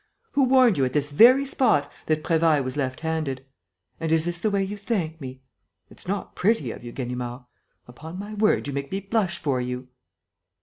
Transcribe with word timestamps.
Who 0.31 0.45
warned 0.45 0.79
you, 0.79 0.85
at 0.85 0.93
this 0.93 1.11
very 1.11 1.45
spot, 1.45 1.91
that 2.07 2.23
Prévailles 2.23 2.63
was 2.63 2.75
left 2.75 3.01
handed?... 3.01 3.45
And 3.99 4.11
is 4.11 4.25
this 4.25 4.39
the 4.39 4.49
way 4.49 4.63
you 4.63 4.75
thank 4.75 5.21
me? 5.21 5.43
It's 5.91 6.07
not 6.07 6.33
pretty 6.33 6.71
of 6.71 6.83
you, 6.83 6.91
Ganimard. 6.91 7.43
Upon 7.87 8.17
my 8.17 8.33
word, 8.33 8.65
you 8.65 8.73
make 8.73 8.91
me 8.91 8.99
blush 8.99 9.37
for 9.37 9.61
you!" 9.61 9.89